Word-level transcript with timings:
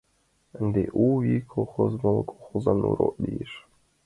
Ынде 0.61 0.83
«У 1.03 1.07
вий» 1.21 1.41
колхоз 1.51 1.91
моло 2.01 2.21
колхозлан 2.29 2.79
урок 2.89 3.15
лиеш. 3.23 3.51